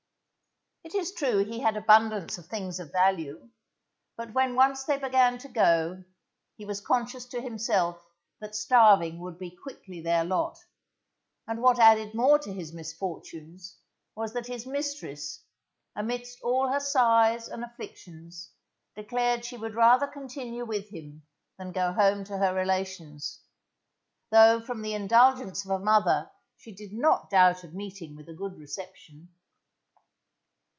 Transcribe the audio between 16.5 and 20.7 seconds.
her sighs and afflictions, declared she would rather continue